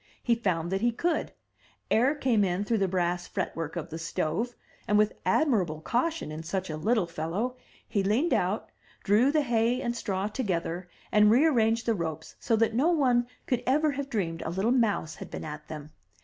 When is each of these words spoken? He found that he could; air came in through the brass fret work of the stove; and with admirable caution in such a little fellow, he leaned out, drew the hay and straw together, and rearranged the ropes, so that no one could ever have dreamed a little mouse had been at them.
He 0.23 0.33
found 0.33 0.71
that 0.71 0.81
he 0.81 0.89
could; 0.91 1.31
air 1.91 2.15
came 2.15 2.43
in 2.43 2.65
through 2.65 2.79
the 2.79 2.87
brass 2.87 3.27
fret 3.27 3.55
work 3.55 3.75
of 3.75 3.91
the 3.91 3.99
stove; 3.99 4.55
and 4.87 4.97
with 4.97 5.13
admirable 5.27 5.79
caution 5.79 6.31
in 6.31 6.41
such 6.41 6.71
a 6.71 6.75
little 6.75 7.05
fellow, 7.05 7.55
he 7.87 8.01
leaned 8.01 8.33
out, 8.33 8.71
drew 9.03 9.31
the 9.31 9.43
hay 9.43 9.79
and 9.79 9.95
straw 9.95 10.25
together, 10.25 10.89
and 11.11 11.29
rearranged 11.29 11.85
the 11.85 11.93
ropes, 11.93 12.35
so 12.39 12.55
that 12.55 12.73
no 12.73 12.87
one 12.89 13.27
could 13.45 13.61
ever 13.67 13.91
have 13.91 14.09
dreamed 14.09 14.41
a 14.41 14.49
little 14.49 14.71
mouse 14.71 15.13
had 15.17 15.29
been 15.29 15.45
at 15.45 15.67
them. 15.67 15.91